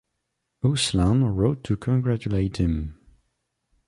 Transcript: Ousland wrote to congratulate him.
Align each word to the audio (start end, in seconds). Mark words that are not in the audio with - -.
Ousland 0.65 1.37
wrote 1.37 1.63
to 1.63 1.77
congratulate 1.77 2.57
him. 2.57 2.99